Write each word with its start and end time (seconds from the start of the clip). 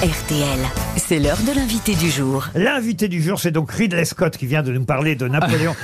RTL, 0.00 0.60
c'est 0.96 1.18
l'heure 1.18 1.38
de 1.38 1.52
l'invité 1.52 1.96
du 1.96 2.08
jour. 2.08 2.46
L'invité 2.54 3.08
du 3.08 3.20
jour, 3.20 3.40
c'est 3.40 3.50
donc 3.50 3.72
Ridley 3.72 4.04
Scott 4.04 4.36
qui 4.36 4.46
vient 4.46 4.62
de 4.62 4.70
nous 4.70 4.84
parler 4.84 5.16
de 5.16 5.26
Napoléon. 5.26 5.74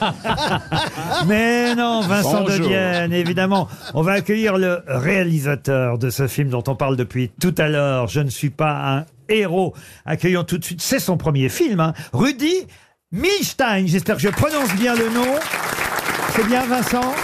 Mais 1.28 1.76
non, 1.76 2.00
Vincent 2.00 2.42
de. 2.42 2.58
Dienne, 2.58 3.12
évidemment. 3.12 3.68
On 3.94 4.02
va 4.02 4.14
accueillir 4.14 4.58
le 4.58 4.82
réalisateur 4.88 5.98
de 5.98 6.10
ce 6.10 6.26
film 6.26 6.48
dont 6.48 6.64
on 6.66 6.74
parle 6.74 6.96
depuis 6.96 7.30
tout 7.40 7.54
à 7.56 7.68
l'heure. 7.68 8.08
Je 8.08 8.18
ne 8.18 8.30
suis 8.30 8.50
pas 8.50 8.96
un 8.96 9.04
héros. 9.28 9.72
Accueillons 10.04 10.42
tout 10.42 10.58
de 10.58 10.64
suite, 10.64 10.82
c'est 10.82 10.98
son 10.98 11.16
premier 11.16 11.48
film, 11.48 11.78
hein. 11.78 11.94
Rudy 12.12 12.66
Milstein. 13.12 13.86
J'espère 13.86 14.16
que 14.16 14.22
je 14.22 14.30
prononce 14.30 14.74
bien 14.74 14.96
le 14.96 15.08
nom. 15.10 15.36
C'est 16.34 16.46
bien, 16.48 16.66
Vincent? 16.66 17.14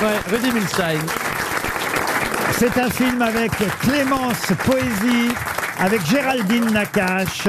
Ouais, 0.00 0.34
Rudy 0.34 0.50
Milstein. 0.50 1.00
C'est 2.52 2.78
un 2.78 2.88
film 2.88 3.20
avec 3.20 3.50
Clémence 3.80 4.46
Poésie, 4.64 5.28
avec 5.78 6.04
Géraldine 6.06 6.70
Nakache. 6.72 7.48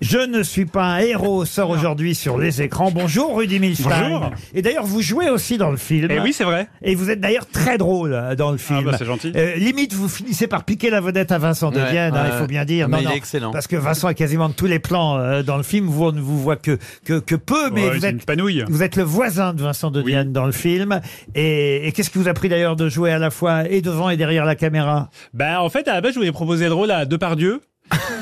Je 0.00 0.18
ne 0.18 0.42
suis 0.42 0.66
pas 0.66 0.84
un 0.84 0.98
héros 0.98 1.44
sort 1.44 1.70
aujourd'hui 1.70 2.14
sur 2.14 2.38
les 2.38 2.62
écrans. 2.62 2.90
Bonjour 2.90 3.36
Rudy 3.36 3.58
Milstein. 3.58 4.08
Bonjour. 4.10 4.30
Et 4.54 4.62
d'ailleurs, 4.62 4.84
vous 4.84 5.00
jouez 5.02 5.28
aussi 5.30 5.58
dans 5.58 5.70
le 5.70 5.76
film. 5.76 6.08
Eh 6.10 6.20
oui, 6.20 6.32
c'est 6.32 6.44
vrai. 6.44 6.68
Et 6.82 6.94
vous 6.94 7.10
êtes 7.10 7.20
d'ailleurs 7.20 7.46
très 7.46 7.78
drôle 7.78 8.12
euh, 8.12 8.34
dans 8.34 8.50
le 8.52 8.58
film. 8.58 8.84
bah, 8.84 8.96
c'est 8.98 9.04
gentil. 9.04 9.32
Euh, 9.34 9.54
limite, 9.56 9.92
vous 9.94 10.08
finissez 10.08 10.46
par 10.46 10.64
piquer 10.64 10.90
la 10.90 11.00
vedette 11.00 11.32
à 11.32 11.38
Vincent 11.38 11.70
de 11.70 11.80
Ouais, 11.80 11.90
Dienne, 11.90 12.14
hein, 12.16 12.24
ouais, 12.24 12.30
il 12.32 12.38
faut 12.38 12.46
bien 12.46 12.64
dire. 12.64 12.88
mais 12.88 13.02
il 13.02 13.10
est 13.10 13.16
excellent. 13.16 13.50
Parce 13.52 13.66
que 13.66 13.76
Vincent 13.76 14.08
a 14.08 14.14
quasiment 14.14 14.50
tous 14.50 14.66
les 14.66 14.78
plans 14.78 15.18
euh, 15.18 15.42
dans 15.42 15.56
le 15.56 15.62
film. 15.62 15.86
Vous, 15.86 16.04
on 16.06 16.12
ne 16.12 16.20
vous 16.20 16.38
voit 16.40 16.56
que, 16.56 16.78
que, 17.04 17.18
que 17.18 17.34
peu, 17.34 17.70
mais 17.70 17.84
Ouais, 17.84 17.94
vous 17.94 18.00
c'est 18.00 18.08
êtes 18.08 18.24
panouille. 18.26 18.64
vous 18.68 18.82
êtes 18.82 18.96
le 18.96 19.02
voisin 19.02 19.54
de 19.54 19.62
Vincent 19.62 19.90
de 19.90 20.00
Oui. 20.02 20.12
Dienne 20.12 20.32
dans 20.32 20.46
le 20.46 20.52
film. 20.52 21.00
Et, 21.34 21.86
et 21.88 21.92
qu'est-ce 21.92 22.10
qui 22.10 22.18
vous 22.18 22.28
a 22.28 22.34
pris 22.34 22.48
d'ailleurs 22.48 22.76
de 22.76 22.88
jouer 22.88 23.12
à 23.12 23.18
la 23.18 23.30
fois 23.30 23.68
et 23.68 23.80
devant 23.82 24.10
et 24.10 24.16
derrière 24.16 24.44
la 24.44 24.54
caméra? 24.56 25.10
Bah, 25.34 25.62
en 25.62 25.68
fait, 25.68 25.88
à 25.88 25.94
la 25.94 26.00
base, 26.00 26.12
je 26.14 26.18
voulais 26.18 26.32
proposer 26.32 26.66
le 26.66 26.74
rôle 26.74 26.90
à 26.90 27.04
Depardieu. 27.04 27.60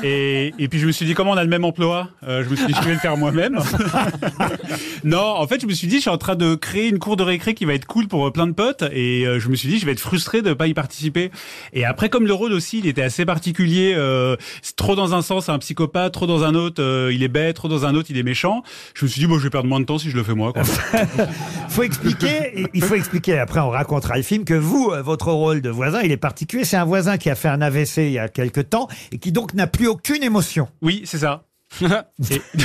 Et, 0.03 0.67
puis 0.69 0.79
je 0.79 0.85
me 0.85 0.91
suis 0.91 1.05
dit 1.05 1.13
comment 1.13 1.31
on 1.31 1.37
a 1.37 1.43
le 1.43 1.49
même 1.49 1.65
emploi? 1.65 2.09
Euh, 2.27 2.43
Je 2.43 2.49
me 2.49 2.55
suis 2.55 2.67
dit 2.67 2.73
je 2.73 2.85
vais 2.85 2.93
le 2.93 2.99
faire 2.99 3.17
moi-même. 3.17 3.59
non, 5.03 5.23
en 5.23 5.47
fait 5.47 5.61
je 5.61 5.67
me 5.67 5.73
suis 5.73 5.87
dit 5.87 5.97
je 5.97 6.01
suis 6.01 6.09
en 6.09 6.17
train 6.17 6.35
de 6.35 6.55
créer 6.55 6.89
une 6.89 6.99
cour 6.99 7.15
de 7.15 7.23
récré 7.23 7.53
qui 7.53 7.65
va 7.65 7.73
être 7.73 7.85
cool 7.85 8.07
pour 8.07 8.27
euh, 8.27 8.31
plein 8.31 8.47
de 8.47 8.53
potes 8.53 8.83
et 8.91 9.25
euh, 9.25 9.39
je 9.39 9.49
me 9.49 9.55
suis 9.55 9.67
dit 9.67 9.79
je 9.79 9.85
vais 9.85 9.93
être 9.93 9.99
frustré 9.99 10.41
de 10.41 10.53
pas 10.53 10.67
y 10.67 10.73
participer. 10.73 11.31
Et 11.73 11.85
après 11.85 12.09
comme 12.09 12.27
le 12.27 12.33
rôle 12.33 12.53
aussi 12.53 12.79
il 12.79 12.87
était 12.87 13.01
assez 13.01 13.25
particulier, 13.25 13.93
euh, 13.95 14.35
trop 14.75 14.95
dans 14.95 15.13
un 15.13 15.21
sens 15.21 15.49
un 15.49 15.59
psychopathe, 15.59 16.13
trop 16.13 16.27
dans 16.27 16.43
un 16.43 16.55
autre 16.55 17.09
il 17.11 17.23
est 17.23 17.27
bête, 17.27 17.55
trop 17.55 17.67
dans 17.67 17.85
un 17.85 17.95
autre 17.95 18.09
il 18.11 18.17
est 18.17 18.23
méchant. 18.23 18.63
Je 18.93 19.05
me 19.05 19.09
suis 19.09 19.21
dit 19.21 19.27
bon 19.27 19.39
je 19.39 19.43
vais 19.43 19.49
perdre 19.49 19.67
moins 19.67 19.79
de 19.79 19.85
temps 19.85 19.97
si 19.97 20.09
je 20.09 20.17
le 20.17 20.23
fais 20.23 20.35
moi. 20.35 20.53
Quoi. 20.53 20.63
faut 21.69 21.83
expliquer, 21.83 22.67
il 22.73 22.83
faut 22.83 22.95
expliquer, 22.95 23.39
après 23.39 23.59
on 23.59 23.69
racontera 23.69 24.17
le 24.17 24.23
film, 24.23 24.45
que 24.45 24.53
vous, 24.53 24.93
votre 25.03 25.31
rôle 25.31 25.61
de 25.61 25.69
voisin, 25.69 26.01
il 26.01 26.11
est 26.11 26.17
particulier. 26.17 26.63
C'est 26.63 26.77
un 26.77 26.85
voisin 26.85 27.17
qui 27.17 27.29
a 27.29 27.35
fait 27.35 27.47
un 27.47 27.61
AVC 27.61 27.97
il 27.97 28.11
y 28.11 28.19
a 28.19 28.29
quelque 28.29 28.61
temps 28.61 28.87
et 29.11 29.17
qui 29.17 29.31
donc 29.31 29.54
n'a 29.55 29.67
plus 29.67 29.87
aucune 29.87 30.23
émotion. 30.23 30.67
Oui 30.81 31.03
c'est 31.05 31.19
ça. 31.19 31.44
Et- 31.81 32.41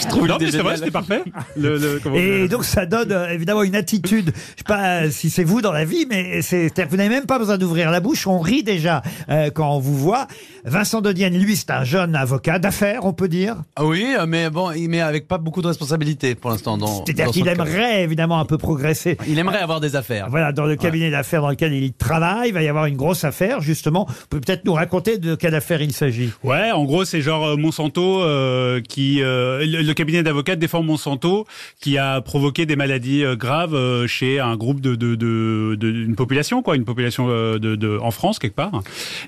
je 0.00 0.08
trouve 0.08 0.26
non, 0.28 0.36
mais 0.40 0.50
c'est 0.50 0.58
vrai, 0.58 0.76
c'était 0.76 0.90
parfait. 0.90 1.22
Le, 1.56 1.78
le- 1.78 2.00
comment- 2.02 2.16
Et 2.16 2.48
donc 2.48 2.64
ça 2.64 2.86
donne 2.86 3.12
euh, 3.12 3.28
évidemment 3.30 3.62
une 3.62 3.74
attitude, 3.74 4.32
je 4.34 4.58
sais 4.58 4.64
pas 4.66 5.02
euh, 5.02 5.10
si 5.10 5.30
c'est 5.30 5.44
vous 5.44 5.60
dans 5.62 5.72
la 5.72 5.84
vie, 5.84 6.06
mais 6.08 6.42
c'est 6.42 6.62
c'est-à-dire 6.62 6.84
que 6.86 6.90
vous 6.90 6.96
n'avez 6.96 7.08
même 7.08 7.26
pas 7.26 7.38
besoin 7.38 7.58
d'ouvrir 7.58 7.90
la 7.90 8.00
bouche, 8.00 8.26
on 8.26 8.38
rit 8.40 8.62
déjà 8.62 9.02
euh, 9.30 9.50
quand 9.50 9.74
on 9.74 9.78
vous 9.80 9.96
voit. 9.96 10.26
Vincent 10.64 11.00
de 11.00 11.10
Dienne, 11.12 11.36
lui, 11.36 11.56
c'est 11.56 11.70
un 11.70 11.82
jeune 11.84 12.14
avocat 12.14 12.58
d'affaires, 12.60 13.04
on 13.04 13.12
peut 13.12 13.26
dire. 13.28 13.56
Ah 13.76 13.84
oui, 13.84 14.14
mais 14.28 14.48
bon, 14.48 14.70
il 14.70 14.88
met 14.88 15.00
avec 15.00 15.26
pas 15.26 15.38
beaucoup 15.38 15.60
de 15.60 15.66
responsabilités 15.66 16.34
pour 16.36 16.50
l'instant. 16.50 16.78
dans- 16.78 17.04
C'est-à-dire 17.04 17.26
dans 17.26 17.30
qu'il 17.32 17.48
aimerait 17.48 18.04
évidemment 18.04 18.38
un 18.38 18.44
peu 18.44 18.58
progresser. 18.58 19.18
Il 19.26 19.38
aimerait 19.38 19.58
avoir 19.58 19.80
des 19.80 19.96
affaires. 19.96 20.28
Voilà, 20.30 20.52
dans 20.52 20.64
le 20.66 20.76
cabinet 20.76 21.10
d'affaires 21.10 21.42
dans 21.42 21.50
lequel 21.50 21.72
il 21.72 21.92
travaille, 21.92 22.48
il 22.50 22.54
va 22.54 22.62
y 22.62 22.68
avoir 22.68 22.86
une 22.86 22.96
grosse 22.96 23.24
affaire, 23.24 23.60
justement. 23.60 24.06
Vous 24.08 24.14
pouvez 24.30 24.40
peut-être 24.40 24.64
nous 24.64 24.72
raconter 24.74 25.18
de 25.18 25.34
quelle 25.34 25.54
affaire 25.54 25.82
il 25.82 25.92
s'agit. 25.92 26.30
Ouais, 26.44 26.70
en 26.70 26.84
gros, 26.84 27.04
c'est 27.04 27.20
genre 27.22 27.44
euh, 27.44 27.56
Monsanto 27.62 28.22
euh, 28.22 28.80
qui 28.80 29.22
euh, 29.22 29.64
le, 29.64 29.92
cabinet 29.94 30.22
d'avocats 30.22 30.56
défend 30.56 30.82
Monsanto 30.82 31.46
qui 31.80 31.96
a 31.96 32.20
provoqué 32.20 32.66
des 32.66 32.76
maladies 32.76 33.24
euh, 33.24 33.36
graves 33.36 33.74
euh, 33.74 34.06
chez 34.06 34.38
un 34.40 34.56
groupe 34.56 34.80
de 34.80 34.94
de 34.94 35.14
de, 35.14 35.76
de- 35.78 35.90
une 35.90 36.16
population 36.16 36.62
quoi, 36.62 36.76
une 36.76 36.84
population 36.84 37.28
euh, 37.30 37.58
de, 37.58 37.76
de 37.76 37.98
en 38.02 38.10
France 38.10 38.38
quelque 38.38 38.56
part. 38.56 38.82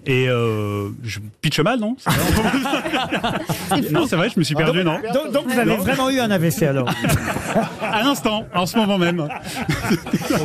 Et 0.06 0.28
euh, 0.28 0.88
je 1.02 1.20
pitche 1.40 1.60
mal, 1.60 1.78
non? 1.80 1.96
C'est 1.98 2.10
vrai 2.10 3.80
Non, 3.92 4.06
c'est 4.06 4.16
vrai, 4.16 4.28
je 4.34 4.38
me 4.38 4.44
suis 4.44 4.54
perdu, 4.54 4.84
non 4.84 4.98
Donc, 5.14 5.32
donc 5.32 5.46
vous 5.48 5.58
avez 5.58 5.76
vraiment 5.76 6.10
eu 6.10 6.18
un 6.20 6.30
AVC 6.30 6.64
alors. 6.64 6.88
À 7.80 8.02
l'instant, 8.02 8.44
en 8.52 8.66
ce 8.66 8.76
moment 8.76 8.98
même. 8.98 9.28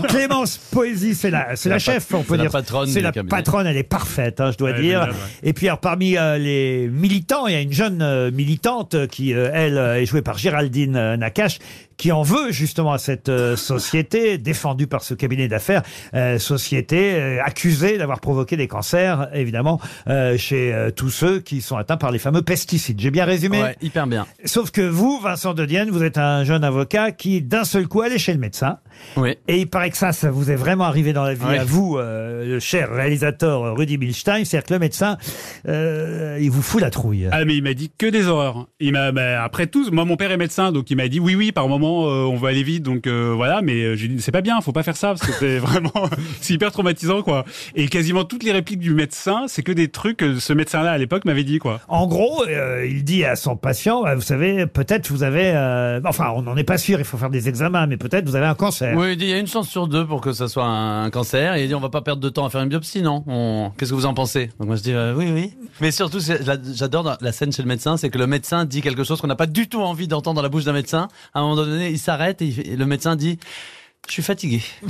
Clémence 0.07 0.57
Poésie, 0.71 1.15
c'est 1.15 1.31
la, 1.31 1.55
c'est 1.55 1.69
la, 1.69 1.75
la 1.75 1.79
chef, 1.79 2.13
on 2.13 2.19
peut 2.23 2.25
c'est 2.31 2.37
la 2.37 2.43
dire. 2.43 2.51
patronne 2.51 2.87
C'est 2.87 3.01
la 3.01 3.11
cabinet. 3.11 3.29
patronne, 3.29 3.65
elle 3.67 3.77
est 3.77 3.83
parfaite, 3.83 4.39
hein, 4.39 4.51
je 4.51 4.57
dois 4.57 4.69
Ouais, 4.71 4.81
dire. 4.81 5.01
génial, 5.01 5.09
ouais. 5.09 5.15
Et 5.43 5.53
puis 5.53 5.67
alors, 5.67 5.79
parmi 5.79 6.15
euh, 6.17 6.37
les 6.37 6.87
militants, 6.87 7.47
il 7.47 7.53
y 7.53 7.55
a 7.55 7.61
une 7.61 7.73
jeune 7.79 8.01
euh, 8.01 8.29
militante 8.29 9.07
qui, 9.07 9.33
euh, 9.33 9.49
elle, 9.53 9.77
euh, 9.77 10.01
est 10.01 10.05
jouée 10.05 10.21
par 10.21 10.37
Géraldine 10.37 11.15
Nakache, 11.15 11.59
qui 11.95 12.11
en 12.11 12.23
veut 12.23 12.51
justement 12.51 12.91
à 12.93 12.97
cette 12.97 13.29
société, 13.57 14.37
défendue 14.37 14.87
par 14.87 15.03
ce 15.03 15.13
cabinet 15.13 15.47
d'affaires, 15.49 15.81
euh, 16.13 16.39
société 16.39 17.39
accusée 17.43 17.97
d'avoir 17.97 18.21
provoqué 18.21 18.55
des 18.55 18.67
cancers, 18.69 19.29
évidemment, 19.33 19.81
euh, 20.07 20.37
chez 20.37 20.73
euh, 20.73 20.91
tous 20.91 21.09
ceux 21.09 21.39
qui 21.39 21.61
sont 21.61 21.75
atteints 21.75 21.97
par 21.97 22.11
les 22.11 22.19
fameux 22.19 22.41
pesticides. 22.41 22.99
J'ai 23.01 23.11
bien 23.11 23.25
résumé 23.25 23.61
Ouais, 23.61 23.75
hyper 23.81 24.07
bien. 24.07 24.25
Sauf 24.45 24.71
que 24.71 24.81
vous, 24.81 25.19
Vincent 25.21 25.53
de 25.53 25.65
Dienne, 25.65 25.89
vous 25.89 26.03
êtes 26.03 26.17
un 26.17 26.45
jeune 26.45 26.63
avocat 26.63 27.11
qui, 27.11 27.41
d'un 27.41 27.65
seul 27.65 27.87
coup, 27.87 28.01
allait 28.01 28.17
chez 28.17 28.31
le 28.33 28.39
médecin. 28.39 28.77
Oui. 29.17 29.37
Et 29.49 29.57
il 29.59 29.67
paraît 29.67 29.89
que 29.89 29.97
ça, 29.97 30.13
ça 30.13 30.31
vous 30.31 30.51
est 30.51 30.55
vraiment 30.55 30.85
arrivé 30.85 31.11
dans 31.11 31.23
la 31.23 31.33
vie 31.33 31.45
Oui. 31.49 31.57
à 31.57 31.65
vous, 31.65 31.97
euh, 31.97 32.45
le 32.45 32.59
cher 32.61 32.89
réalisateur 32.93 33.75
Rudy 33.75 33.97
Milstein. 33.97 34.45
C'est-à-dire 34.45 34.67
que 34.67 34.73
le 34.73 34.79
médecin, 34.79 35.17
euh, 35.67 36.37
il 36.39 36.49
vous 36.49 36.61
fout 36.61 36.79
la 36.81 36.89
trouille. 36.89 37.27
Ah 37.31 37.43
mais 37.45 37.55
il 37.57 37.63
m'a 37.69 37.73
dit 37.73 37.91
que 37.97 38.05
des 38.07 38.27
horreurs. 38.27 38.67
Il 38.79 38.91
m'a 38.93 39.11
bah, 39.11 39.43
après 39.43 39.67
tout, 39.67 39.89
moi 39.91 40.05
mon 40.05 40.15
père 40.17 40.31
est 40.31 40.37
médecin 40.37 40.71
donc 40.71 40.89
il 40.91 40.95
m'a 40.97 41.07
dit 41.07 41.19
oui 41.19 41.35
oui 41.35 41.51
par 41.51 41.67
moment 41.67 42.07
euh, 42.07 42.23
on 42.23 42.35
va 42.35 42.49
aller 42.49 42.63
vite 42.63 42.83
donc 42.83 43.07
euh, 43.07 43.33
voilà 43.35 43.61
mais 43.61 43.73
euh, 43.83 43.95
j'ai 43.95 44.07
dit 44.07 44.21
c'est 44.21 44.31
pas 44.31 44.41
bien, 44.41 44.59
faut 44.61 44.71
pas 44.71 44.83
faire 44.83 44.97
ça 44.97 45.09
parce 45.09 45.21
que 45.21 45.31
c'est 45.33 45.57
vraiment 45.59 45.91
c'est 46.41 46.53
hyper 46.53 46.71
traumatisant 46.71 47.21
quoi. 47.21 47.45
Et 47.75 47.87
quasiment 47.87 48.23
toutes 48.25 48.43
les 48.43 48.51
répliques 48.51 48.79
du 48.79 48.93
médecin, 48.93 49.45
c'est 49.47 49.63
que 49.63 49.71
des 49.71 49.87
trucs 49.87 50.17
que 50.17 50.39
ce 50.39 50.53
médecin-là 50.53 50.91
à 50.91 50.97
l'époque 50.97 51.25
m'avait 51.25 51.43
dit 51.43 51.59
quoi. 51.59 51.79
En 51.87 52.07
gros, 52.07 52.43
euh, 52.47 52.85
il 52.89 53.03
dit 53.03 53.23
à 53.25 53.35
son 53.35 53.55
patient, 53.55 54.03
bah, 54.03 54.15
vous 54.15 54.21
savez, 54.21 54.65
peut-être 54.65 55.09
vous 55.11 55.23
avez... 55.23 55.51
euh, 55.53 55.99
enfin, 56.05 56.31
on 56.35 56.41
n'en 56.41 56.55
est 56.57 56.63
pas 56.63 56.77
sûr, 56.77 56.99
il 56.99 57.05
faut 57.05 57.17
faire 57.17 57.29
des 57.29 57.47
examens, 57.49 57.87
mais 57.87 57.97
peut-être 57.97 58.25
vous 58.27 58.35
avez 58.35 58.45
un 58.47 58.55
cancer. 58.55 58.95
Oui, 58.97 59.11
il 59.13 59.17
dit 59.17 59.25
il 59.25 59.29
y 59.29 59.33
a 59.33 59.37
une 59.39 59.47
chance 59.47 59.69
sur 59.69 59.87
deux 59.87 60.05
pour 60.05 60.21
que 60.21 60.33
ça 60.33 60.47
soit 60.47 60.65
un 60.65 61.09
cancer. 61.09 61.55
Et 61.55 61.63
il 61.63 61.67
dit 61.67 61.75
on 61.75 61.79
va 61.79 61.89
pas 61.89 62.01
perdre 62.01 62.21
de 62.21 62.29
temps 62.29 62.45
à 62.45 62.49
faire 62.49 62.61
une 62.61 62.69
biopsie, 62.69 63.01
non? 63.01 63.23
On- 63.27 63.71
Qu'est-ce 63.77 63.91
que 63.91 63.95
vous 63.95 64.05
en 64.05 64.13
pensez? 64.13 64.49
Donc 64.59 64.67
moi 64.67 64.75
je 64.75 64.81
dis 64.83 64.93
euh, 64.93 65.13
oui, 65.15 65.31
oui. 65.33 65.53
Mais 65.81 65.91
surtout, 65.91 66.19
j'adore 66.73 67.17
la 67.21 67.31
scène 67.31 67.48
chez 67.51 67.61
le 67.61 67.67
médecin, 67.67 67.97
c'est 67.97 68.09
que 68.09 68.17
le 68.17 68.27
médecin 68.27 68.65
dit 68.65 68.81
quelque 68.81 69.03
chose 69.03 69.21
qu'on 69.21 69.27
n'a 69.27 69.35
pas 69.35 69.45
du 69.45 69.67
tout 69.67 69.81
envie 69.81 70.07
d'entendre 70.07 70.35
dans 70.35 70.41
la 70.41 70.49
bouche 70.49 70.65
d'un 70.65 70.73
médecin. 70.73 71.07
À 71.33 71.39
un 71.39 71.41
moment 71.43 71.55
donné, 71.55 71.89
il 71.89 71.99
s'arrête 71.99 72.41
et 72.41 72.75
le 72.75 72.85
médecin 72.85 73.15
dit 73.15 73.39
je 74.09 74.13
suis 74.13 74.23
fatigué. 74.23 74.61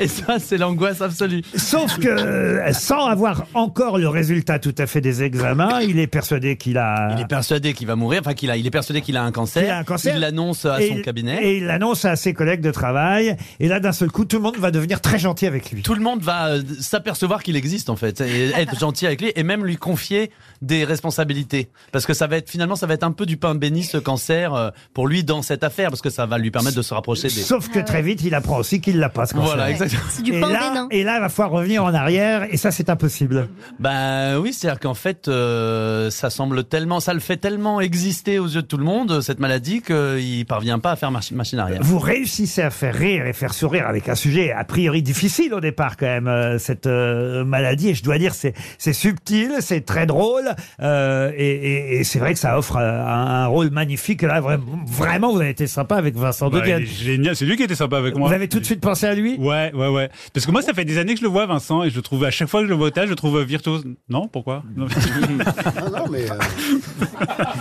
et 0.00 0.08
ça, 0.08 0.38
c'est 0.38 0.58
l'angoisse 0.58 1.00
absolue. 1.00 1.42
Sauf 1.56 1.98
que, 1.98 2.60
sans 2.72 3.06
avoir 3.06 3.44
encore 3.54 3.98
le 3.98 4.08
résultat 4.08 4.58
tout 4.58 4.74
à 4.78 4.86
fait 4.86 5.00
des 5.00 5.22
examens, 5.22 5.80
il 5.80 5.98
est 5.98 6.06
persuadé 6.06 6.56
qu'il 6.56 6.78
a... 6.78 7.14
Il 7.16 7.20
est 7.20 7.26
persuadé 7.26 7.72
qu'il 7.72 7.86
va 7.86 7.96
mourir, 7.96 8.20
enfin 8.20 8.34
qu'il 8.34 8.50
a, 8.50 8.56
il 8.56 8.66
est 8.66 8.70
persuadé 8.70 9.00
qu'il 9.00 9.16
a 9.16 9.22
un 9.24 9.32
cancer. 9.32 9.62
Qu'il 9.62 9.72
a 9.72 9.78
un 9.78 9.84
cancer. 9.84 10.14
Il 10.14 10.20
l'annonce 10.20 10.64
à 10.66 10.80
Et 10.80 10.88
son 10.88 10.96
il- 10.96 11.02
cabinet. 11.02 11.38
Et 11.44 11.56
il 11.58 11.64
l'annonce 11.64 12.04
à 12.04 12.16
ses 12.16 12.32
collègues 12.34 12.60
de 12.60 12.70
travail. 12.70 13.36
Et 13.60 13.68
là, 13.68 13.80
d'un 13.80 13.92
seul 13.92 14.10
coup, 14.10 14.24
tout 14.24 14.36
le 14.36 14.42
monde 14.42 14.56
va 14.58 14.70
devenir 14.70 15.00
très 15.00 15.18
gentil 15.18 15.46
avec 15.46 15.70
lui. 15.70 15.82
Tout 15.82 15.94
le 15.94 16.00
monde 16.02 16.22
va 16.22 16.48
euh, 16.48 16.62
s'apercevoir 16.80 17.42
qu'il 17.42 17.56
existe 17.56 17.90
en 17.90 17.96
fait, 17.96 18.20
et 18.20 18.50
être 18.56 18.78
gentil 18.78 19.06
avec 19.06 19.20
lui, 19.20 19.32
et 19.34 19.42
même 19.42 19.64
lui 19.64 19.76
confier 19.76 20.30
des 20.60 20.84
responsabilités, 20.84 21.70
parce 21.90 22.06
que 22.06 22.14
ça 22.14 22.26
va 22.28 22.36
être 22.36 22.48
finalement 22.50 22.76
ça 22.76 22.86
va 22.86 22.94
être 22.94 23.02
un 23.02 23.10
peu 23.12 23.26
du 23.26 23.36
pain 23.36 23.54
béni 23.54 23.82
ce 23.82 23.98
cancer 23.98 24.54
euh, 24.54 24.70
pour 24.94 25.08
lui 25.08 25.24
dans 25.24 25.42
cette 25.42 25.64
affaire, 25.64 25.90
parce 25.90 26.02
que 26.02 26.10
ça 26.10 26.26
va 26.26 26.38
lui 26.38 26.50
permettre 26.50 26.76
de 26.76 26.82
se 26.82 26.94
rapprocher. 26.94 27.28
Sauf 27.40 27.68
que 27.68 27.78
très 27.78 28.02
vite, 28.02 28.22
il 28.24 28.34
apprend 28.34 28.58
aussi 28.58 28.80
qu'il 28.80 28.98
l'a 28.98 29.08
pas, 29.08 29.26
ce 29.26 29.34
cancer. 29.34 29.48
Voilà, 29.54 29.70
exactement. 29.70 30.02
C'est 30.10 30.22
du 30.22 30.32
et 30.34 30.40
pain 30.40 30.50
là, 30.50 30.68
bénin. 30.68 30.88
et 30.90 31.02
là, 31.04 31.16
il 31.16 31.20
va 31.20 31.28
falloir 31.28 31.52
revenir 31.60 31.84
en 31.84 31.94
arrière, 31.94 32.46
et 32.50 32.56
ça, 32.56 32.70
c'est 32.70 32.90
impossible. 32.90 33.48
Bah 33.80 34.38
oui, 34.38 34.52
c'est-à-dire 34.52 34.80
qu'en 34.80 34.94
fait, 34.94 35.28
euh, 35.28 36.10
ça 36.10 36.30
semble 36.30 36.64
tellement, 36.64 37.00
ça 37.00 37.14
le 37.14 37.20
fait 37.20 37.36
tellement 37.36 37.80
exister 37.80 38.38
aux 38.38 38.46
yeux 38.48 38.62
de 38.62 38.66
tout 38.66 38.76
le 38.76 38.84
monde 38.84 39.20
cette 39.20 39.38
maladie 39.40 39.82
qu'il 39.82 40.44
parvient 40.46 40.78
pas 40.78 40.92
à 40.92 40.96
faire 40.96 41.10
machine 41.10 41.58
arrière. 41.58 41.80
Vous 41.82 41.98
réussissez 41.98 42.62
à 42.62 42.70
faire 42.70 42.94
rire 42.94 43.26
et 43.26 43.32
faire 43.32 43.54
sourire 43.54 43.86
avec 43.86 44.08
un 44.08 44.14
sujet 44.14 44.52
a 44.52 44.64
priori 44.64 45.02
difficile 45.02 45.54
au 45.54 45.60
départ 45.60 45.96
quand 45.96 46.06
même, 46.06 46.28
euh, 46.28 46.58
cette 46.58 46.86
euh, 46.86 47.44
maladie. 47.44 47.88
Et 47.90 47.94
je 47.94 48.02
dois 48.02 48.18
dire, 48.18 48.34
c'est 48.34 48.54
c'est 48.78 48.92
subtil, 48.92 49.52
c'est 49.60 49.84
très 49.84 50.06
drôle, 50.06 50.50
euh, 50.80 51.30
et, 51.36 51.50
et- 51.50 52.00
et 52.00 52.04
c'est 52.04 52.18
vrai 52.18 52.32
que 52.34 52.38
ça 52.38 52.58
offre 52.58 52.76
euh, 52.76 53.00
un, 53.04 53.26
un 53.44 53.46
rôle 53.46 53.70
magnifique. 53.70 54.22
Là, 54.22 54.40
vraiment, 54.40 54.64
vraiment, 54.86 55.32
vous 55.32 55.40
avez 55.40 55.50
été 55.50 55.66
sympa 55.66 55.96
avec 55.96 56.16
Vincent 56.16 56.48
Bah, 56.50 56.58
il 57.00 57.10
est 57.10 57.11
génial. 57.12 57.36
C'est 57.36 57.44
lui 57.44 57.56
qui 57.56 57.62
était 57.62 57.74
sympa 57.74 57.98
avec 57.98 58.16
moi. 58.16 58.28
Vous 58.28 58.34
avez 58.34 58.48
tout 58.48 58.60
de 58.60 58.64
suite 58.64 58.80
pensé 58.80 59.06
à 59.06 59.14
lui? 59.14 59.36
Ouais, 59.38 59.72
ouais, 59.74 59.88
ouais. 59.88 60.10
Parce 60.34 60.44
que 60.46 60.50
moi, 60.50 60.62
ça 60.62 60.72
fait 60.74 60.84
des 60.84 60.98
années 60.98 61.14
que 61.14 61.20
je 61.20 61.24
le 61.24 61.30
vois, 61.30 61.46
Vincent, 61.46 61.82
et 61.84 61.90
je 61.90 62.00
trouve 62.00 62.24
à 62.24 62.30
chaque 62.30 62.48
fois 62.48 62.60
que 62.60 62.66
je 62.66 62.70
le 62.70 62.76
vois 62.76 62.88
au 62.88 62.90
théâtre, 62.90 63.06
je 63.08 63.12
le 63.12 63.16
trouve 63.16 63.40
virtuose. 63.42 63.84
Non, 64.08 64.28
pourquoi? 64.28 64.62
Non. 64.76 64.86
Non, 64.86 66.04
mais. 66.10 66.30
euh, 66.30 66.34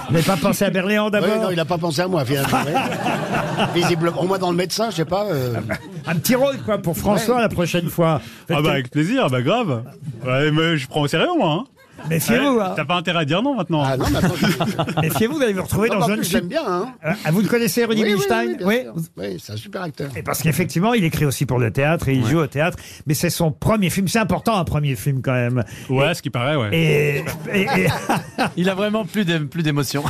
Vous 0.07 0.13
n'avez 0.13 0.25
pas 0.25 0.38
pensé 0.38 0.65
à 0.65 0.69
Berléand 0.69 1.09
d'abord? 1.09 1.42
non, 1.44 1.50
il 1.51 1.56
n'a 1.56 1.65
pas 1.65 1.77
pensé 1.77 2.01
à 2.01 2.07
moi, 2.07 2.25
finalement. 2.25 2.57
ouais. 2.65 2.74
Visiblement. 3.75 4.24
Moi, 4.25 4.38
dans 4.38 4.51
le 4.51 4.57
médecin, 4.57 4.89
je 4.89 4.95
sais 4.98 5.06
pas. 5.06 5.25
euh, 5.27 5.56
Un 6.07 6.15
petit 6.15 6.36
rôle, 6.36 6.57
quoi, 6.65 6.77
pour 6.80 6.97
François 6.97 7.42
la 7.42 7.50
prochaine 7.50 7.89
fois. 7.89 8.21
Faites 8.47 8.57
Ah 8.57 8.62
bah 8.62 8.71
avec 8.71 8.89
plaisir, 8.89 9.30
bah 9.30 9.42
grave. 9.42 9.83
Ouais, 10.25 10.51
mais 10.51 10.77
je 10.77 10.88
prends 10.88 11.01
au 11.01 11.07
sérieux 11.07 11.27
moi. 11.38 11.51
Hein. 11.51 11.63
Méfiez-vous, 12.09 12.59
hein. 12.59 12.74
T'as 12.75 12.86
pas 12.86 12.95
intérêt 12.95 13.19
à 13.19 13.25
dire 13.25 13.42
non 13.42 13.56
maintenant. 13.56 13.83
Ah 13.86 13.98
non, 13.98 14.06
mais 14.12 14.18
attends, 14.18 14.36
je- 14.36 15.01
Méfiez-vous, 15.01 15.36
vous 15.36 15.42
allez 15.42 15.53
vous 15.53 15.63
retrouver 15.63 15.89
Non, 15.89 16.00
dans 16.00 16.07
mais 16.07 16.13
en 16.13 16.18
plus, 16.18 16.30
j'aime 16.30 16.48
bien, 16.48 16.62
hein. 16.68 16.92
Euh, 17.06 17.12
vous 17.31 17.42
le 17.42 17.48
connaissez, 17.48 17.86
Rudy 17.86 18.01
Oui, 18.01 18.07
oui, 18.09 18.13
Milstein 18.15 18.48
oui, 18.48 18.56
bien 18.57 18.83
sûr. 18.83 18.94
Oui, 19.18 19.38
c'est 19.42 19.53
un 19.53 19.57
super 19.57 19.81
acteur. 19.83 20.09
Et 20.15 20.24
parce 20.24 20.42
qu'effectivement, 20.42 20.94
il 20.94 21.03
écrit 21.03 21.25
aussi 21.25 21.45
pour 21.45 21.59
le 21.59 21.71
théâtre 21.71 22.09
et 22.09 22.13
il 22.13 22.25
joue 22.25 22.39
au 22.39 22.48
théâtre. 22.48 22.77
Mais 23.07 23.13
c'est 23.13 23.30
son 23.30 23.51
premier 23.51 23.89
film. 23.89 24.07
C'est 24.07 24.19
important, 24.19 24.57
un 24.57 24.63
premier 24.65 24.95
film 24.95 25.21
quand 25.21 25.33
même. 25.33 25.63
Ouais, 25.89 26.13
ce 26.13 26.21
qui 26.21 26.30
paraît, 26.30 26.56
ouais. 26.56 26.69
Et, 26.74 27.18
et- 27.53 27.62
et- 27.62 27.88
Il 28.57 28.69
a 28.69 28.75
vraiment 28.75 29.06
plus 29.06 29.24
d'é- 29.25 29.39
plus 29.39 29.63
d'émotion. 29.63 30.04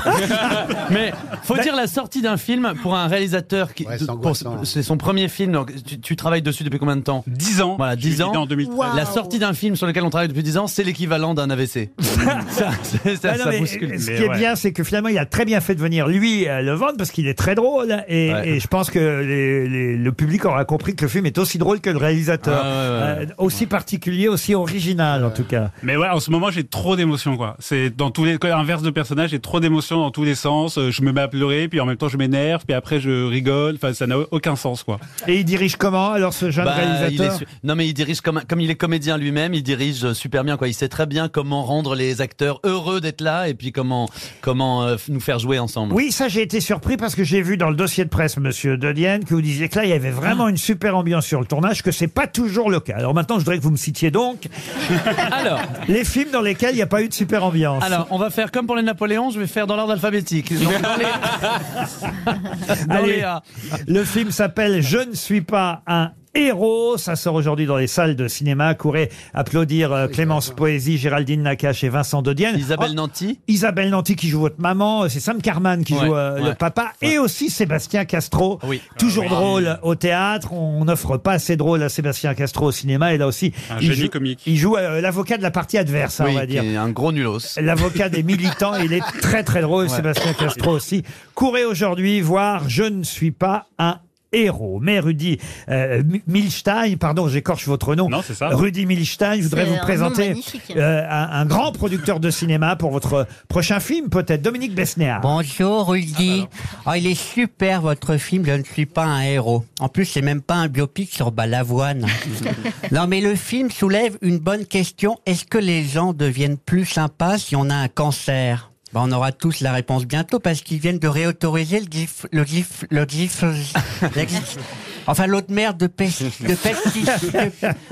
Mais 0.89 1.11
faut 1.43 1.57
dire 1.57 1.75
la 1.75 1.87
sortie 1.87 2.21
d'un 2.21 2.37
film 2.37 2.73
pour 2.81 2.95
un 2.95 3.07
réalisateur 3.07 3.73
qui 3.73 3.85
Ouais, 3.85 3.97
c'est 3.97 4.05
pour- 4.05 4.15
angoissant. 4.15 4.63
c'est 4.63 4.83
son 4.83 4.97
premier 4.97 5.27
film. 5.27 5.51
donc 5.51 5.71
tu, 5.85 5.99
tu 5.99 6.15
travailles 6.15 6.41
dessus 6.41 6.63
depuis 6.63 6.79
combien 6.79 6.95
de 6.95 7.01
temps? 7.01 7.23
10 7.27 7.61
ans. 7.61 7.75
Voilà, 7.77 7.95
Je 7.95 8.01
suis 8.01 8.09
10 8.11 8.21
ans. 8.21 8.33
en 8.33 8.45
2013. 8.45 8.77
La 8.95 9.05
sortie 9.05 9.39
d'un 9.39 9.53
film 9.53 9.75
sur 9.75 9.87
lequel 9.87 10.03
on 10.03 10.09
travaille 10.09 10.27
depuis 10.27 10.43
10 10.43 10.57
ans, 10.57 10.67
c'est 10.67 10.83
l'équivalent 10.83 11.33
d'un 11.33 11.49
AVC. 11.49 11.80
ça, 11.99 12.69
c'est- 12.83 13.15
ça, 13.15 13.31
Ah 13.33 13.37
non, 13.37 13.43
ça 13.45 13.49
mais 13.51 13.59
bouscule. 13.59 13.99
ce 13.99 14.09
Mais 14.11 14.17
qui 14.17 14.23
est 14.23 14.29
ouais. 14.29 14.37
bien, 14.37 14.55
c'est 14.55 14.71
que 14.73 14.83
finalement, 14.83 15.09
il 15.09 15.17
a 15.17 15.25
très 15.25 15.45
bien 15.45 15.59
fait 15.61 15.75
de 15.75 15.79
venir 15.81 16.07
lui 16.07 16.47
euh, 16.47 16.61
le 16.61 16.73
vendre 16.73 16.95
parce 16.97 17.11
qu'il 17.11 17.27
est 17.27 17.33
très 17.37 17.55
drôle 17.55 18.03
et, 18.07 18.31
Ouais. 18.33 18.49
et 18.49 18.59
je 18.59 18.67
pense 18.67 18.89
que 18.89 18.99
les- 19.21 19.67
les- 19.67 19.97
le 19.97 20.11
public 20.11 20.45
aura 20.45 20.65
compris 20.65 20.95
que 20.95 21.03
le 21.03 21.09
film 21.09 21.25
est 21.25 21.37
aussi 21.37 21.57
drôle 21.57 21.79
que 21.81 21.89
le 21.89 21.97
réalisateur, 21.97 22.61
Ah 22.63 22.67
ouais, 22.67 23.19
ouais, 23.21 23.27
Euh, 23.31 23.33
aussi 23.37 23.65
particulier, 23.65 24.27
aussi 24.27 24.53
original 24.55 25.23
en 25.25 25.31
tout 25.31 25.43
cas. 25.43 25.71
Mais 25.83 25.97
ouais, 25.97 26.07
en 26.09 26.19
ce 26.19 26.31
moment, 26.31 26.49
j'ai 26.51 26.63
trop 26.63 26.95
d'émotions, 26.95 27.37
quoi. 27.37 27.55
C'est 27.59 27.95
dans 27.95 28.11
tous 28.11 28.25
les, 28.25 28.37
inverse 28.51 28.81
de 28.83 28.89
personnage, 28.89 29.29
j'ai 29.31 29.39
trop 29.39 29.59
d'émotions 29.59 29.97
dans 29.99 30.11
tous 30.11 30.23
les 30.23 30.35
sens. 30.35 30.77
Euh, 30.77 30.91
Je 30.91 31.01
me 31.03 31.11
mets 31.11 31.21
à 31.21 31.27
pleurer, 31.27 31.67
puis 31.67 31.79
en 31.79 31.85
même 31.85 31.95
temps, 31.97 32.09
je 32.09 32.17
m'énerve, 32.17 32.63
puis 32.65 32.73
après, 32.75 32.99
je 32.99 33.25
rigole. 33.25 33.75
Enfin, 33.75 33.93
ça 33.93 34.07
n'a 34.07 34.17
aucun 34.31 34.55
sens, 34.55 34.83
quoi. 34.83 34.99
Et 35.27 35.39
il 35.39 35.45
dirige 35.45 35.75
comment 35.77 36.11
alors 36.11 36.33
ce 36.33 36.51
jeune 36.51 36.65
Bah, 36.65 36.75
il 36.77 36.89
réalisateur? 36.91 37.33
est 37.35 37.37
su- 37.39 37.45
Non 37.63 37.75
mais 37.75 37.87
il 37.87 37.93
dirige 37.93 38.21
comme 38.21 38.41
comme 38.47 38.59
il 38.61 38.69
est 38.69 38.75
comédien 38.75 39.17
lui-même, 39.17 39.53
il 39.53 39.63
dirige 39.63 40.03
euh, 40.05 40.13
super 40.13 40.43
bien 40.43 40.57
quoi. 40.57 40.67
Il 40.67 40.73
sait 40.73 40.89
très 40.89 41.05
bien 41.05 41.27
comment 41.29 41.63
rendre 41.71 41.95
les 41.95 42.19
acteurs 42.19 42.59
heureux 42.65 42.99
d'être 42.99 43.21
là 43.21 43.47
et 43.47 43.53
puis 43.53 43.71
comment 43.71 44.09
comment 44.41 44.83
euh, 44.83 44.97
nous 45.07 45.21
faire 45.21 45.39
jouer 45.39 45.57
ensemble. 45.57 45.93
Oui, 45.93 46.11
ça 46.11 46.27
j'ai 46.27 46.41
été 46.41 46.59
surpris 46.59 46.97
parce 46.97 47.15
que 47.15 47.23
j'ai 47.23 47.41
vu 47.41 47.55
dans 47.55 47.69
le 47.69 47.77
dossier 47.77 48.03
de 48.03 48.09
presse, 48.09 48.35
Monsieur 48.37 48.75
De 48.77 48.91
Dienne, 48.91 49.23
que 49.23 49.33
vous 49.33 49.41
disiez 49.41 49.69
que 49.69 49.77
là 49.77 49.85
il 49.85 49.89
y 49.89 49.93
avait 49.93 50.11
vraiment 50.11 50.49
une 50.49 50.57
super 50.57 50.97
ambiance 50.97 51.25
sur 51.25 51.39
le 51.39 51.45
tournage, 51.45 51.81
que 51.81 51.91
c'est 51.91 52.09
pas 52.09 52.27
toujours 52.27 52.69
le 52.69 52.81
cas. 52.81 52.95
Alors 52.97 53.13
maintenant, 53.13 53.35
je 53.35 53.45
voudrais 53.45 53.57
que 53.57 53.63
vous 53.63 53.71
me 53.71 53.77
citiez 53.77 54.11
donc 54.11 54.49
Alors 55.31 55.61
les 55.87 56.03
films 56.03 56.31
dans 56.31 56.41
lesquels 56.41 56.71
il 56.71 56.77
n'y 56.77 56.81
a 56.81 56.87
pas 56.87 57.01
eu 57.01 57.07
de 57.07 57.13
super 57.13 57.45
ambiance. 57.45 57.83
alors 57.83 58.07
on 58.11 58.17
va 58.17 58.29
faire 58.29 58.51
comme 58.51 58.67
pour 58.67 58.75
les 58.75 58.83
Napoléons, 58.83 59.31
je 59.31 59.39
vais 59.39 59.47
faire 59.47 59.65
dans 59.65 59.77
l'ordre 59.77 59.93
alphabétique. 59.93 60.53
Donc, 60.61 60.81
dans 60.81 60.97
les, 60.97 61.05
dans 62.87 62.95
Allez. 62.95 63.21
A. 63.21 63.41
Le 63.87 64.03
film 64.03 64.31
s'appelle 64.31 64.81
Je 64.81 64.97
ne 64.97 65.15
suis 65.15 65.41
pas 65.41 65.81
un 65.87 66.11
héros. 66.35 66.97
Ça 66.97 67.15
sort 67.15 67.35
aujourd'hui 67.35 67.65
dans 67.65 67.77
les 67.77 67.87
salles 67.87 68.15
de 68.15 68.27
cinéma. 68.27 68.73
Courez 68.75 69.09
applaudir 69.33 69.91
euh, 69.93 70.07
Clémence 70.07 70.49
Poésie, 70.51 70.97
Géraldine 70.97 71.43
Nakache 71.43 71.83
et 71.83 71.89
Vincent 71.89 72.21
Dodienne. 72.21 72.57
Isabelle 72.57 72.89
Oh, 72.91 72.95
Nanty. 72.95 73.39
Isabelle 73.47 73.89
Nanty 73.89 74.15
qui 74.15 74.27
joue 74.27 74.39
votre 74.41 74.59
maman, 74.59 75.07
c'est 75.09 75.19
Sam 75.19 75.41
Carman 75.41 75.83
qui 75.83 75.93
Ouais, 75.93 76.05
joue 76.05 76.15
euh, 76.15 76.37
le 76.37 76.43
ouais. 76.49 76.55
papa, 76.55 76.93
et 77.01 77.17
aussi 77.17 77.49
Sébastien 77.49 78.05
Castro, 78.05 78.59
Oui. 78.67 78.81
toujours 78.97 79.25
drôle 79.29 79.77
au 79.83 79.95
théâtre. 79.95 80.53
On 80.53 80.85
n'offre 80.85 81.17
pas 81.17 81.33
assez 81.33 81.55
drôle 81.57 81.83
à 81.83 81.89
Sébastien 81.89 82.33
Castro 82.33 82.67
au 82.67 82.71
cinéma, 82.71 83.13
et 83.13 83.17
là 83.17 83.27
aussi, 83.27 83.53
Un 83.69 83.77
il 83.79 83.87
génie 83.91 84.05
joue, 84.05 84.09
comique. 84.09 84.41
il 84.45 84.57
joue 84.57 84.75
euh, 84.77 85.01
l'avocat 85.01 85.37
de 85.37 85.43
la 85.43 85.51
partie 85.51 85.77
adverse, 85.77 86.19
hein, 86.21 86.25
on 86.29 86.33
va 86.33 86.41
qui 86.41 86.53
dire. 86.53 86.63
est 86.63 86.75
un 86.77 86.89
gros 86.89 87.11
nulos. 87.11 87.39
L'avocat 87.61 88.09
des 88.09 88.23
militants, 88.23 88.75
il 88.75 88.93
est 88.93 89.03
très 89.21 89.43
très 89.43 89.61
drôle, 89.61 89.89
Sébastien 89.89 90.33
Castro 90.33 90.71
aussi. 90.71 91.03
Courez 91.35 91.65
aujourd'hui 91.65 92.21
voir 92.21 92.67
Je 92.69 92.83
ne 92.83 93.03
suis 93.03 93.31
pas 93.31 93.67
un 93.79 93.99
héros. 94.31 94.79
Mais 94.81 94.99
Rudy 94.99 95.37
euh, 95.69 96.03
Mi- 96.03 96.21
Milstein, 96.27 96.95
pardon, 96.97 97.27
j'écorche 97.27 97.67
votre 97.67 97.95
nom. 97.95 98.09
Non, 98.09 98.21
c'est 98.25 98.33
ça. 98.33 98.49
Rudy 98.49 98.85
Milstein, 98.85 99.35
je 99.37 99.43
voudrais 99.43 99.65
vous 99.65 99.73
un 99.73 99.77
nom 99.77 99.81
présenter 99.83 100.29
magnifique. 100.29 100.73
euh, 100.75 101.03
un, 101.09 101.29
un 101.41 101.45
grand 101.45 101.71
producteur 101.71 102.19
de 102.19 102.29
cinéma 102.29 102.75
pour 102.75 102.91
votre 102.91 103.27
prochain 103.47 103.79
film, 103.79 104.09
peut-être, 104.09 104.41
Dominique 104.41 104.73
Besnéard. 104.75 105.21
Bonjour 105.21 105.89
Rudy. 105.89 106.45
Oh, 106.85 106.91
il 106.95 107.07
est 107.07 107.15
super 107.15 107.81
votre 107.81 108.17
film, 108.17 108.45
je 108.45 108.51
ne 108.51 108.63
suis 108.63 108.85
pas 108.85 109.05
un 109.05 109.21
héros. 109.21 109.65
En 109.79 109.89
plus, 109.89 110.05
c'est 110.05 110.21
même 110.21 110.41
pas 110.41 110.55
un 110.55 110.67
biopic 110.67 111.11
sur 111.13 111.31
Balavoine. 111.31 112.05
non 112.91 113.07
mais 113.07 113.21
le 113.21 113.35
film 113.35 113.69
soulève 113.71 114.17
une 114.21 114.39
bonne 114.39 114.65
question. 114.65 115.17
Est-ce 115.25 115.45
que 115.45 115.57
les 115.57 115.83
gens 115.83 116.13
deviennent 116.13 116.57
plus 116.57 116.85
sympas 116.85 117.37
si 117.37 117.55
on 117.55 117.69
a 117.69 117.75
un 117.75 117.87
cancer? 117.87 118.70
Ben, 118.93 119.01
on 119.05 119.11
aura 119.11 119.31
tous 119.31 119.61
la 119.61 119.71
réponse 119.71 120.05
bientôt 120.05 120.39
parce 120.39 120.61
qu'ils 120.61 120.79
viennent 120.79 120.99
de 120.99 121.07
réautoriser 121.07 121.79
le 121.79 121.85
gif, 121.89 122.25
le 122.31 122.43
gif, 122.43 122.83
le 122.89 123.05
gif, 123.07 123.41
le 123.41 123.53
gif- 123.53 124.57
enfin 125.07 125.27
l'autre 125.27 125.47
merde 125.49 125.77
de 125.77 125.87
pes, 125.87 126.09
de 126.41 126.47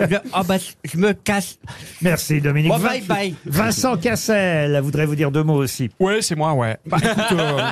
de- 0.06 0.19
Oh 0.38 0.42
bah, 0.46 0.57
je 0.84 0.98
me 0.98 1.13
casse. 1.13 1.57
Merci 2.01 2.42
Dominique. 2.42 2.72
Bon, 2.72 2.80
bye 2.80 3.01
bye. 3.01 3.34
Vincent 3.46 3.96
Cassel 3.98 4.80
voudrait 4.81 5.06
vous 5.06 5.16
dire 5.16 5.31
deux 5.31 5.44
mots 5.44 5.56
aussi. 5.57 5.90
Ouais, 6.00 6.22
c'est 6.22 6.36
moi, 6.36 6.54
ouais. 6.54 6.78
Bah, 6.86 6.98
écoute, 7.02 7.31
euh, 7.40 7.72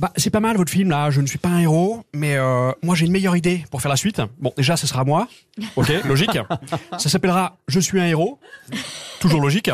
bah, 0.00 0.10
c'est 0.16 0.30
pas 0.30 0.40
mal 0.40 0.56
votre 0.56 0.72
film 0.72 0.88
là. 0.90 1.10
Je 1.10 1.20
ne 1.20 1.26
suis 1.26 1.38
pas 1.38 1.50
un 1.50 1.60
héros, 1.60 2.02
mais 2.14 2.36
euh, 2.36 2.72
moi 2.82 2.94
j'ai 2.94 3.04
une 3.06 3.12
meilleure 3.12 3.36
idée 3.36 3.64
pour 3.70 3.82
faire 3.82 3.90
la 3.90 3.96
suite. 3.96 4.22
Bon, 4.40 4.52
déjà, 4.56 4.76
ce 4.76 4.86
sera 4.86 5.04
moi. 5.04 5.28
Ok, 5.76 5.92
logique. 6.06 6.38
Ça 6.98 7.08
s'appellera 7.10 7.58
Je 7.68 7.78
suis 7.80 8.00
un 8.00 8.06
héros. 8.06 8.38
Toujours 9.20 9.40
logique. 9.40 9.70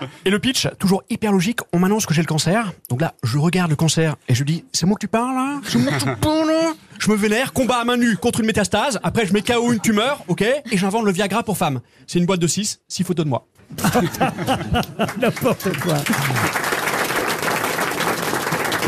Et 0.24 0.30
le 0.30 0.38
pitch, 0.38 0.68
toujours 0.78 1.02
hyper 1.10 1.32
logique. 1.32 1.60
On 1.72 1.78
m'annonce 1.78 2.06
que 2.06 2.14
j'ai 2.14 2.22
le 2.22 2.26
cancer. 2.26 2.72
Donc 2.88 3.00
là, 3.00 3.14
je 3.22 3.38
regarde 3.38 3.70
le 3.70 3.76
cancer 3.76 4.16
et 4.28 4.34
je 4.34 4.44
dis 4.44 4.64
C'est 4.72 4.86
moi 4.86 4.96
que 4.96 5.00
tu 5.00 5.08
parles 5.08 5.34
là 5.34 5.60
C'est 5.66 5.78
moi 5.78 5.92
que 5.92 5.98
tu 5.98 6.16
parles 6.20 6.48
là 6.48 6.72
Je 6.98 7.10
me 7.10 7.16
vénère, 7.16 7.52
combat 7.52 7.76
à 7.78 7.84
main 7.84 7.96
nue 7.96 8.16
contre 8.16 8.40
une 8.40 8.46
métastase. 8.46 8.98
Après, 9.02 9.26
je 9.26 9.32
mets 9.32 9.42
KO 9.42 9.72
une 9.72 9.80
tumeur, 9.80 10.22
ok 10.28 10.42
Et 10.42 10.76
j'invente 10.76 11.04
le 11.04 11.12
Viagra 11.12 11.42
pour 11.42 11.56
femmes. 11.56 11.80
C'est 12.06 12.18
une 12.18 12.26
boîte 12.26 12.40
de 12.40 12.46
6, 12.46 12.80
6 12.88 13.04
photos 13.04 13.24
de 13.24 13.30
moi. 13.30 13.46
N'importe 15.20 15.78
quoi. 15.80 15.96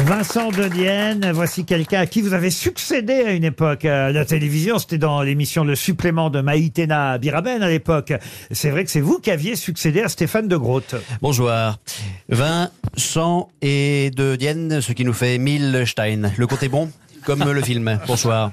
Vincent 0.00 0.50
De 0.50 0.68
Dienne, 0.68 1.30
voici 1.32 1.64
quelqu'un 1.64 2.00
à 2.00 2.06
qui 2.06 2.22
vous 2.22 2.32
avez 2.32 2.50
succédé 2.50 3.12
à 3.26 3.32
une 3.32 3.44
époque 3.44 3.84
à 3.84 4.10
la 4.10 4.24
télévision. 4.24 4.78
C'était 4.78 4.98
dans 4.98 5.22
l'émission 5.22 5.64
Le 5.64 5.74
Supplément 5.74 6.30
de 6.30 6.40
Maïtena 6.40 7.18
Biraben 7.18 7.62
à 7.62 7.68
l'époque. 7.68 8.12
C'est 8.50 8.70
vrai 8.70 8.84
que 8.84 8.90
c'est 8.90 9.00
vous 9.00 9.18
qui 9.18 9.30
aviez 9.30 9.54
succédé 9.56 10.02
à 10.02 10.08
Stéphane 10.08 10.48
de 10.48 10.56
Groot. 10.56 10.96
Bonjour. 11.20 11.50
Vincent 12.28 13.48
et 13.60 14.10
de 14.10 14.36
Dienne, 14.36 14.80
ce 14.80 14.92
qui 14.92 15.04
nous 15.04 15.12
fait 15.12 15.38
Milstein. 15.38 16.32
Le 16.36 16.46
compte 16.46 16.62
est 16.62 16.68
bon, 16.68 16.90
comme 17.24 17.50
le 17.50 17.62
film. 17.62 17.98
Bonsoir. 18.06 18.50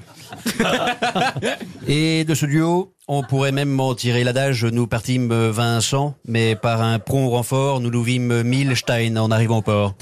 Et 1.88 2.24
de 2.24 2.34
ce 2.34 2.46
duo, 2.46 2.92
on 3.08 3.22
pourrait 3.24 3.52
même 3.52 3.78
en 3.80 3.94
tirer 3.94 4.22
l'adage, 4.22 4.64
nous 4.64 4.86
partîmes 4.86 5.32
Vincent, 5.32 6.14
mais 6.26 6.54
par 6.54 6.82
un 6.82 7.00
prompt 7.00 7.28
renfort, 7.28 7.80
nous 7.80 7.90
nous 7.90 8.02
vîmes 8.04 8.42
Milstein 8.42 9.16
en 9.16 9.30
arrivant 9.30 9.58
au 9.58 9.62
port. 9.62 9.94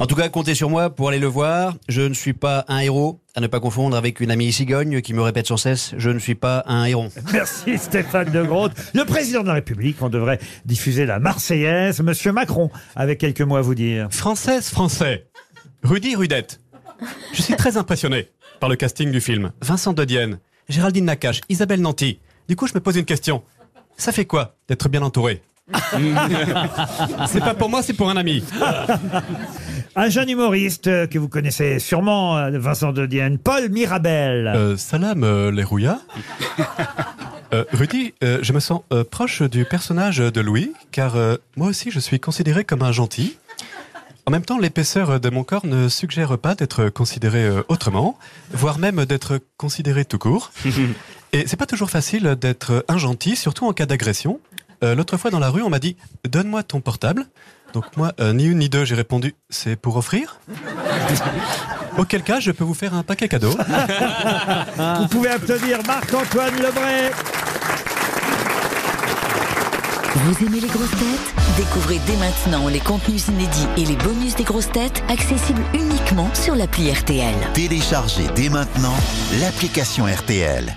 En 0.00 0.06
tout 0.06 0.14
cas, 0.14 0.28
comptez 0.28 0.54
sur 0.54 0.70
moi 0.70 0.90
pour 0.90 1.08
aller 1.08 1.18
le 1.18 1.26
voir. 1.26 1.74
Je 1.88 2.02
ne 2.02 2.14
suis 2.14 2.32
pas 2.32 2.64
un 2.68 2.78
héros, 2.78 3.20
à 3.34 3.40
ne 3.40 3.48
pas 3.48 3.58
confondre 3.58 3.96
avec 3.96 4.20
une 4.20 4.30
amie 4.30 4.52
cigogne 4.52 5.00
qui 5.02 5.12
me 5.12 5.22
répète 5.22 5.48
sans 5.48 5.56
cesse, 5.56 5.92
je 5.98 6.10
ne 6.10 6.20
suis 6.20 6.36
pas 6.36 6.62
un 6.68 6.84
héron. 6.84 7.10
Merci 7.32 7.78
Stéphane 7.78 8.30
de 8.30 8.44
Groot. 8.44 8.70
Le 8.94 9.04
président 9.04 9.42
de 9.42 9.48
la 9.48 9.54
République, 9.54 10.00
on 10.00 10.08
devrait 10.08 10.38
diffuser 10.64 11.04
la 11.04 11.18
Marseillaise. 11.18 12.00
Monsieur 12.00 12.30
Macron, 12.30 12.70
avec 12.94 13.18
quelques 13.18 13.40
mots 13.40 13.56
à 13.56 13.60
vous 13.60 13.74
dire. 13.74 14.06
Française, 14.12 14.68
français. 14.68 15.26
Rudy 15.82 16.14
Rudette. 16.14 16.60
Je 17.32 17.42
suis 17.42 17.56
très 17.56 17.76
impressionné 17.76 18.28
par 18.60 18.68
le 18.68 18.76
casting 18.76 19.10
du 19.10 19.20
film. 19.20 19.50
Vincent 19.62 19.94
De 19.94 20.04
Dienne, 20.04 20.38
Géraldine 20.68 21.06
Nakache, 21.06 21.40
Isabelle 21.48 21.80
Nanty. 21.80 22.20
Du 22.48 22.54
coup, 22.54 22.68
je 22.68 22.74
me 22.74 22.80
pose 22.80 22.96
une 22.96 23.04
question. 23.04 23.42
Ça 23.96 24.12
fait 24.12 24.26
quoi 24.26 24.54
d'être 24.68 24.88
bien 24.88 25.02
entouré? 25.02 25.42
C'est 27.26 27.40
pas 27.40 27.54
pour 27.54 27.68
moi, 27.68 27.82
c'est 27.82 27.92
pour 27.92 28.08
un 28.10 28.16
ami. 28.16 28.42
Un 29.96 30.08
jeune 30.08 30.28
humoriste 30.30 30.86
euh, 30.86 31.06
que 31.06 31.18
vous 31.18 31.28
connaissez 31.28 31.78
sûrement, 31.78 32.36
euh, 32.38 32.58
Vincent 32.58 32.92
De 32.92 33.06
Dienne, 33.06 33.38
Paul 33.38 33.68
Mirabel. 33.68 34.46
Euh, 34.48 34.76
salam 34.76 35.24
euh, 35.24 35.50
les 35.50 35.64
rouillas. 35.64 36.00
Euh, 37.54 37.64
Rudy, 37.72 38.12
euh, 38.22 38.40
je 38.42 38.52
me 38.52 38.60
sens 38.60 38.82
euh, 38.92 39.04
proche 39.04 39.40
du 39.40 39.64
personnage 39.64 40.18
de 40.18 40.40
Louis, 40.42 40.74
car 40.92 41.16
euh, 41.16 41.36
moi 41.56 41.68
aussi 41.68 41.90
je 41.90 41.98
suis 41.98 42.20
considéré 42.20 42.62
comme 42.64 42.82
un 42.82 42.92
gentil. 42.92 43.38
En 44.26 44.30
même 44.30 44.44
temps, 44.44 44.58
l'épaisseur 44.58 45.18
de 45.18 45.30
mon 45.30 45.44
corps 45.44 45.64
ne 45.64 45.88
suggère 45.88 46.36
pas 46.36 46.54
d'être 46.54 46.90
considéré 46.90 47.46
euh, 47.46 47.62
autrement, 47.68 48.18
voire 48.52 48.78
même 48.78 49.06
d'être 49.06 49.40
considéré 49.56 50.04
tout 50.04 50.18
court. 50.18 50.52
Et 51.32 51.44
c'est 51.46 51.56
pas 51.56 51.64
toujours 51.64 51.88
facile 51.88 52.36
d'être 52.38 52.84
un 52.88 52.98
gentil, 52.98 53.34
surtout 53.34 53.66
en 53.66 53.72
cas 53.72 53.86
d'agression. 53.86 54.40
Euh, 54.82 54.94
L'autre 54.94 55.16
fois 55.16 55.30
dans 55.30 55.38
la 55.38 55.50
rue, 55.50 55.62
on 55.62 55.70
m'a 55.70 55.78
dit 55.78 55.96
Donne-moi 56.28 56.62
ton 56.62 56.80
portable. 56.80 57.26
Donc 57.74 57.84
moi, 57.96 58.12
euh, 58.20 58.32
ni 58.32 58.44
une 58.46 58.58
ni 58.58 58.68
deux, 58.68 58.84
j'ai 58.84 58.94
répondu 58.94 59.34
c'est 59.50 59.76
pour 59.76 59.96
offrir. 59.96 60.40
Auquel 61.98 62.22
cas, 62.22 62.40
je 62.40 62.50
peux 62.52 62.64
vous 62.64 62.74
faire 62.74 62.94
un 62.94 63.02
paquet 63.02 63.28
cadeau. 63.28 63.50
Vous 64.98 65.08
pouvez 65.08 65.30
applaudir 65.30 65.80
Marc-Antoine 65.86 66.54
Lebray. 66.54 67.10
Vous 70.14 70.46
aimez 70.46 70.60
les 70.60 70.68
grosses 70.68 70.90
têtes? 70.90 71.34
Découvrez 71.56 71.98
dès 72.06 72.16
maintenant 72.16 72.68
les 72.68 72.78
contenus 72.80 73.26
inédits 73.28 73.66
et 73.76 73.84
les 73.84 73.96
bonus 73.96 74.36
des 74.36 74.44
grosses 74.44 74.70
têtes 74.70 75.02
accessibles 75.08 75.62
uniquement 75.74 76.32
sur 76.34 76.54
l'appli 76.54 76.90
RTL. 76.92 77.34
Téléchargez 77.54 78.26
dès 78.34 78.48
maintenant 78.48 78.94
l'application 79.40 80.06
RTL. 80.06 80.74